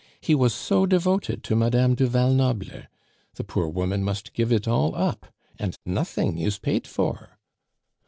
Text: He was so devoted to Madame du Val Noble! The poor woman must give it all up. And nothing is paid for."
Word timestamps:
He 0.19 0.33
was 0.33 0.51
so 0.51 0.87
devoted 0.87 1.43
to 1.43 1.55
Madame 1.55 1.93
du 1.93 2.07
Val 2.07 2.33
Noble! 2.33 2.85
The 3.35 3.43
poor 3.43 3.67
woman 3.67 4.03
must 4.03 4.33
give 4.33 4.51
it 4.51 4.67
all 4.67 4.95
up. 4.95 5.27
And 5.59 5.77
nothing 5.85 6.39
is 6.39 6.57
paid 6.57 6.87
for." 6.87 7.37